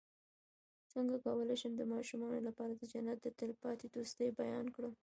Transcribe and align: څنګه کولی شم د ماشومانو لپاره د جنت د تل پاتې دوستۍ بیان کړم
څنګه 0.93 1.15
کولی 1.25 1.55
شم 1.61 1.73
د 1.77 1.83
ماشومانو 1.93 2.39
لپاره 2.47 2.73
د 2.75 2.81
جنت 2.91 3.17
د 3.21 3.27
تل 3.37 3.51
پاتې 3.63 3.85
دوستۍ 3.95 4.27
بیان 4.39 4.65
کړم 4.75 4.93